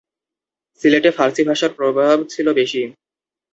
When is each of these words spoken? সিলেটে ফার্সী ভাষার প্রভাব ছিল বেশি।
সিলেটে 0.81 1.11
ফার্সী 1.17 1.43
ভাষার 1.49 1.71
প্রভাব 1.77 2.17
ছিল 2.29 2.47
বেশি। 2.53 2.81